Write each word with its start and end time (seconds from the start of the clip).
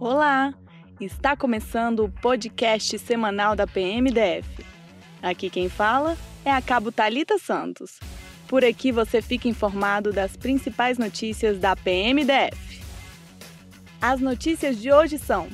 Olá! 0.00 0.54
Está 1.00 1.36
começando 1.36 2.04
o 2.04 2.08
podcast 2.08 2.96
semanal 3.00 3.56
da 3.56 3.66
PMDF. 3.66 4.64
Aqui 5.20 5.50
quem 5.50 5.68
fala 5.68 6.16
é 6.44 6.52
a 6.52 6.62
Cabo 6.62 6.92
Talita 6.92 7.36
Santos. 7.36 7.98
Por 8.46 8.64
aqui 8.64 8.92
você 8.92 9.20
fica 9.20 9.48
informado 9.48 10.12
das 10.12 10.36
principais 10.36 10.98
notícias 10.98 11.58
da 11.58 11.74
PMDF. 11.74 12.80
As 14.00 14.20
notícias 14.20 14.80
de 14.80 14.92
hoje 14.92 15.18
são: 15.18 15.48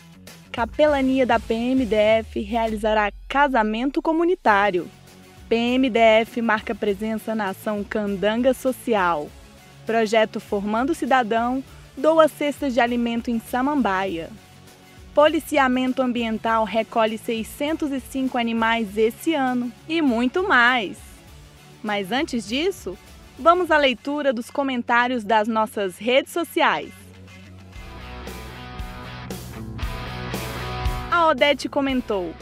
Capelania 0.52 1.24
da 1.24 1.40
PMDF 1.40 2.38
realizará 2.42 3.10
casamento 3.26 4.02
comunitário. 4.02 4.90
PMDF 5.48 6.42
marca 6.42 6.74
presença 6.74 7.34
na 7.34 7.48
ação 7.48 7.82
Candanga 7.82 8.52
Social. 8.52 9.30
Projeto 9.86 10.38
Formando 10.38 10.94
Cidadão 10.94 11.64
doa 11.96 12.28
cestas 12.28 12.74
de 12.74 12.80
alimento 12.80 13.30
em 13.30 13.38
Samambaia. 13.38 14.30
Policiamento 15.14 16.02
Ambiental 16.02 16.64
recolhe 16.64 17.16
605 17.16 18.36
animais 18.36 18.98
esse 18.98 19.32
ano 19.32 19.72
e 19.88 20.02
muito 20.02 20.42
mais. 20.42 20.98
Mas 21.80 22.10
antes 22.10 22.48
disso, 22.48 22.98
vamos 23.38 23.70
à 23.70 23.78
leitura 23.78 24.32
dos 24.32 24.50
comentários 24.50 25.22
das 25.22 25.46
nossas 25.46 25.98
redes 25.98 26.32
sociais. 26.32 26.92
A 31.12 31.28
Odete 31.28 31.68
comentou: 31.68 32.34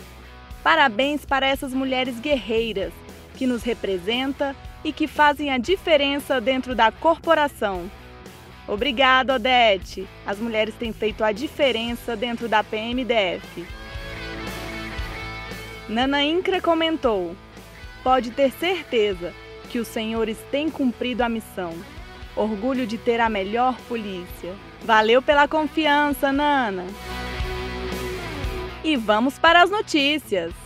Parabéns 0.63 1.27
para 1.27 1.47
essas 1.47 1.75
mulheres 1.75 2.19
guerreiras 2.21 2.95
que 3.37 3.47
nos 3.47 3.63
representa 3.63 4.57
e 4.83 4.95
que 4.95 5.07
fazem 5.07 5.51
a 5.51 5.59
diferença 5.59 6.41
dentro 6.41 6.75
da 6.75 6.91
corporação. 6.91 7.91
Obrigada, 8.73 9.35
Odete. 9.35 10.09
As 10.25 10.39
mulheres 10.39 10.75
têm 10.75 10.95
feito 10.95 11.23
a 11.23 11.31
diferença 11.31 12.17
dentro 12.17 12.49
da 12.49 12.65
PMDF. 12.65 13.67
Nana 15.87 16.25
Incra 16.25 16.59
comentou: 16.59 17.37
Pode 18.03 18.31
ter 18.31 18.51
certeza 18.51 19.35
que 19.69 19.79
os 19.79 19.87
senhores 19.87 20.39
têm 20.51 20.71
cumprido 20.71 21.23
a 21.23 21.29
missão. 21.29 21.75
Orgulho 22.35 22.87
de 22.87 22.97
ter 22.97 23.21
a 23.21 23.29
melhor 23.29 23.77
polícia. 23.83 24.55
Valeu 24.81 25.21
pela 25.21 25.47
confiança, 25.47 26.33
Nana. 26.33 26.87
E 28.83 28.97
vamos 28.97 29.39
para 29.39 29.63
as 29.63 29.71
notícias. 29.71 30.62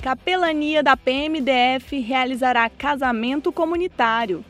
Capelania 0.00 0.80
da 0.80 0.96
PMDF 0.96 1.98
realizará 1.98 2.70
casamento 2.70 3.50
comunitário. 3.50 4.44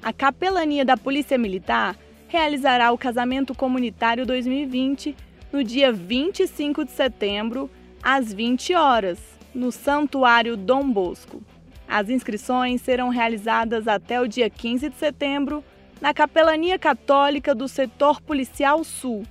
A 0.00 0.12
Capelania 0.12 0.84
da 0.84 0.96
Polícia 0.96 1.36
Militar 1.36 1.96
realizará 2.28 2.92
o 2.92 2.98
Casamento 2.98 3.52
Comunitário 3.52 4.24
2020 4.24 5.16
no 5.52 5.64
dia 5.64 5.92
25 5.92 6.84
de 6.84 6.92
setembro, 6.92 7.68
às 8.00 8.32
20 8.32 8.74
horas, 8.74 9.18
no 9.52 9.72
Santuário 9.72 10.56
Dom 10.56 10.88
Bosco. 10.88 11.42
As 11.88 12.08
inscrições 12.08 12.80
serão 12.80 13.08
realizadas 13.08 13.88
até 13.88 14.20
o 14.20 14.28
dia 14.28 14.48
15 14.48 14.90
de 14.90 14.96
setembro 14.96 15.64
na 16.00 16.14
Capelania 16.14 16.78
Católica 16.78 17.56
do 17.56 17.66
Setor 17.66 18.20
Policial 18.20 18.84
Sul 18.84 19.24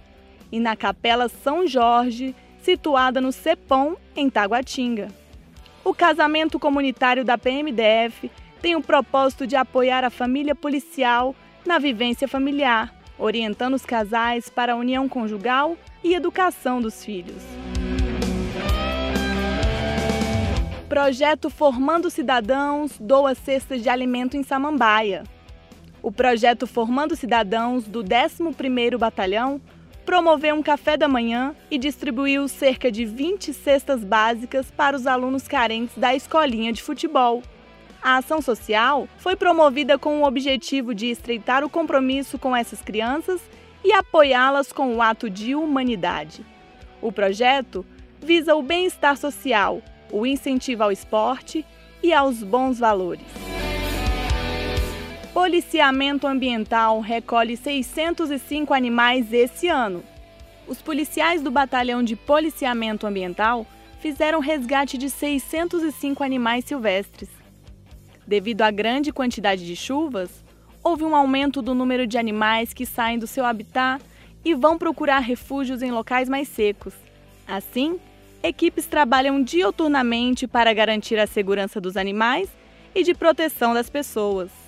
e 0.51 0.59
na 0.59 0.75
Capela 0.75 1.29
São 1.29 1.65
Jorge, 1.65 2.35
situada 2.61 3.21
no 3.21 3.31
Cepão, 3.31 3.95
em 4.17 4.29
Taguatinga. 4.29 5.07
O 5.85 5.93
casamento 5.93 6.57
comunitário 6.57 7.23
da 7.23 7.37
PMDF 7.37 8.31
tem 8.59 8.75
o 8.75 8.81
propósito 8.81 9.45
de 9.45 9.55
apoiar 9.55 10.03
a 10.03 10.09
família 10.09 10.55
policial 10.55 11.35
na 11.63 11.77
vivência 11.77 12.27
familiar, 12.27 12.91
orientando 13.19 13.75
os 13.75 13.85
casais 13.85 14.49
para 14.49 14.73
a 14.73 14.75
união 14.75 15.07
conjugal 15.07 15.77
e 16.03 16.15
educação 16.15 16.81
dos 16.81 17.05
filhos. 17.05 17.43
Projeto 20.89 21.51
Formando 21.51 22.09
Cidadãos 22.09 22.97
doa 22.99 23.35
cestas 23.35 23.83
de 23.83 23.87
alimento 23.87 24.35
em 24.35 24.41
Samambaia. 24.41 25.23
O 26.01 26.11
projeto 26.11 26.65
Formando 26.65 27.15
Cidadãos 27.15 27.83
do 27.83 28.03
11º 28.03 28.97
Batalhão 28.97 29.61
promoveu 30.05 30.55
um 30.55 30.61
café 30.61 30.95
da 30.95 31.07
manhã 31.07 31.55
e 31.69 31.77
distribuiu 31.77 32.47
cerca 32.47 32.91
de 32.91 33.03
20 33.03 33.51
cestas 33.53 34.03
básicas 34.03 34.69
para 34.69 34.95
os 34.95 35.07
alunos 35.07 35.47
carentes 35.47 35.97
da 35.97 36.15
escolinha 36.15 36.71
de 36.71 36.83
futebol. 36.83 37.41
A 38.01 38.17
ação 38.17 38.39
social 38.39 39.09
foi 39.17 39.35
promovida 39.35 39.97
com 39.97 40.21
o 40.21 40.25
objetivo 40.25 40.93
de 40.93 41.07
estreitar 41.07 41.63
o 41.63 41.69
compromisso 41.69 42.37
com 42.37 42.55
essas 42.55 42.81
crianças 42.81 43.41
e 43.83 43.91
apoiá-las 43.91 44.71
com 44.71 44.95
o 44.95 45.01
ato 45.01 45.27
de 45.27 45.55
humanidade. 45.55 46.45
O 47.01 47.11
projeto 47.11 47.83
visa 48.21 48.55
o 48.55 48.61
bem-estar 48.61 49.17
social, 49.17 49.81
o 50.11 50.25
incentivo 50.25 50.83
ao 50.83 50.91
esporte 50.91 51.65
e 52.03 52.13
aos 52.13 52.43
bons 52.43 52.77
valores. 52.77 53.54
Policiamento 55.35 56.27
Ambiental 56.27 57.01
recolhe 57.01 57.57
605 57.57 58.73
animais 58.73 59.33
esse 59.33 59.67
ano. 59.67 60.01
Os 60.65 60.81
policiais 60.81 61.41
do 61.41 61.51
Batalhão 61.51 62.01
de 62.01 62.15
Policiamento 62.15 63.05
Ambiental 63.05 63.67
fizeram 63.99 64.39
resgate 64.39 64.97
de 64.97 65.09
605 65.09 66.23
animais 66.23 66.63
silvestres. 66.63 67.27
Devido 68.25 68.61
à 68.61 68.71
grande 68.71 69.11
quantidade 69.11 69.65
de 69.65 69.75
chuvas, 69.75 70.29
houve 70.81 71.03
um 71.03 71.13
aumento 71.13 71.61
do 71.61 71.75
número 71.75 72.07
de 72.07 72.17
animais 72.17 72.73
que 72.73 72.85
saem 72.85 73.19
do 73.19 73.27
seu 73.27 73.45
habitat 73.45 74.01
e 74.43 74.53
vão 74.55 74.77
procurar 74.77 75.19
refúgios 75.19 75.81
em 75.81 75.91
locais 75.91 76.29
mais 76.29 76.47
secos. 76.47 76.93
Assim, 77.45 77.99
equipes 78.41 78.85
trabalham 78.85 79.43
dioturnamente 79.43 80.47
para 80.47 80.73
garantir 80.73 81.19
a 81.19 81.27
segurança 81.27 81.81
dos 81.81 81.97
animais 81.97 82.47
e 82.95 83.03
de 83.03 83.13
proteção 83.13 83.73
das 83.73 83.89
pessoas. 83.89 84.64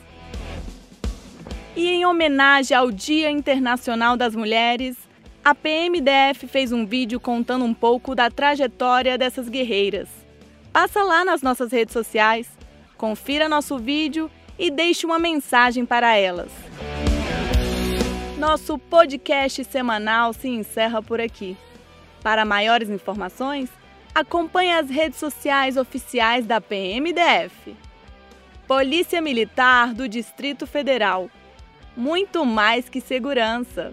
E 1.77 1.89
em 1.89 2.07
homenagem 2.07 2.75
ao 2.75 2.89
Dia 2.89 3.29
Internacional 3.29 4.17
das 4.17 4.35
Mulheres, 4.35 4.97
a 5.45 5.53
PMDF 5.53 6.47
fez 6.47 6.71
um 6.71 6.87
vídeo 6.87 7.19
contando 7.19 7.63
um 7.63 7.73
pouco 7.73 8.15
da 8.15 8.31
trajetória 8.31 9.15
dessas 9.15 9.47
guerreiras. 9.47 10.09
Passa 10.73 11.03
lá 11.03 11.23
nas 11.23 11.43
nossas 11.43 11.71
redes 11.71 11.93
sociais, 11.93 12.49
confira 12.97 13.47
nosso 13.47 13.77
vídeo 13.77 14.27
e 14.57 14.71
deixe 14.71 15.05
uma 15.05 15.19
mensagem 15.19 15.85
para 15.85 16.15
elas. 16.15 16.51
Nosso 18.39 18.79
podcast 18.79 19.63
semanal 19.65 20.33
se 20.33 20.47
encerra 20.47 20.99
por 20.99 21.21
aqui. 21.21 21.55
Para 22.23 22.43
maiores 22.43 22.89
informações, 22.89 23.69
acompanhe 24.15 24.73
as 24.73 24.89
redes 24.89 25.19
sociais 25.19 25.77
oficiais 25.77 26.43
da 26.43 26.59
PMDF. 26.59 27.75
Polícia 28.67 29.21
Militar 29.21 29.93
do 29.93 30.09
Distrito 30.09 30.65
Federal 30.65 31.29
muito 31.97 32.45
mais 32.45 32.87
que 32.87 33.01
segurança. 33.01 33.91